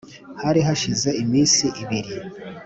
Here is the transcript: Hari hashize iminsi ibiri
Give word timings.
Hari 0.41 0.59
hashize 0.67 1.09
iminsi 1.23 1.65
ibiri 1.83 2.11